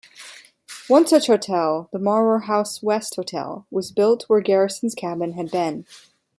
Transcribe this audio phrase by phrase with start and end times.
[0.87, 5.85] One such hotel, the Maurer House-West Hotel, was built where Garrison's cabin had been.